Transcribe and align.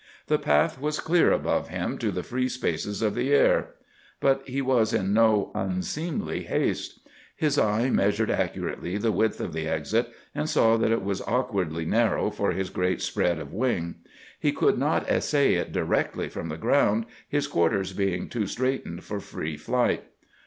The 0.25 0.39
path 0.39 0.79
was 0.81 0.99
clear 0.99 1.31
above 1.31 1.67
him 1.69 1.99
to 1.99 2.09
the 2.11 2.23
free 2.23 2.49
spaces 2.49 3.03
of 3.03 3.13
the 3.13 3.31
air. 3.31 3.75
But 4.19 4.41
he 4.47 4.59
was 4.59 4.93
in 4.93 5.13
no 5.13 5.51
unseemly 5.53 6.41
haste. 6.45 7.07
His 7.35 7.59
eye 7.59 7.91
measured 7.91 8.31
accurately 8.31 8.97
the 8.97 9.11
width 9.11 9.39
of 9.39 9.53
the 9.53 9.67
exit, 9.67 10.11
and 10.33 10.49
saw 10.49 10.75
that 10.77 10.89
it 10.89 11.03
was 11.03 11.21
awkwardly 11.21 11.85
narrow 11.85 12.31
for 12.31 12.51
his 12.51 12.71
great 12.71 13.03
spread 13.03 13.37
of 13.37 13.53
wing. 13.53 13.93
He 14.39 14.51
could 14.51 14.79
not 14.79 15.07
essay 15.07 15.53
it 15.53 15.71
directly 15.71 16.29
from 16.29 16.49
the 16.49 16.57
ground, 16.57 17.05
his 17.29 17.45
quarters 17.45 17.93
being 17.93 18.27
too 18.27 18.47
straitened 18.47 19.03
for 19.03 19.19
free 19.19 19.55
flight. 19.55 20.03